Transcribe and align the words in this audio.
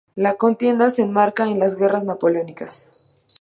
La 0.15 0.35
contienda 0.35 0.89
se 0.89 1.03
enmarca 1.03 1.43
en 1.43 1.59
las 1.59 1.75
Guerras 1.75 2.05
Napoleónicas. 2.05 2.89